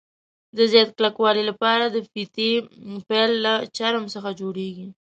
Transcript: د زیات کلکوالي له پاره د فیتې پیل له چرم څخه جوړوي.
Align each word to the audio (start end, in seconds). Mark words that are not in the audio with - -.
د 0.57 0.59
زیات 0.71 0.89
کلکوالي 0.97 1.43
له 1.49 1.53
پاره 1.61 1.85
د 1.89 1.97
فیتې 2.11 2.51
پیل 3.09 3.31
له 3.45 3.53
چرم 3.77 4.03
څخه 4.13 4.29
جوړوي. 4.39 4.81